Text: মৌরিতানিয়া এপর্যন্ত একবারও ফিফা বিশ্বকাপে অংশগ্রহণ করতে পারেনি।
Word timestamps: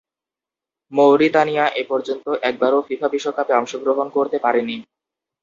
মৌরিতানিয়া 0.91 1.65
এপর্যন্ত 1.81 2.25
একবারও 2.49 2.79
ফিফা 2.87 3.07
বিশ্বকাপে 3.07 3.53
অংশগ্রহণ 3.53 4.07
করতে 4.09 4.37
পারেনি। 4.39 4.77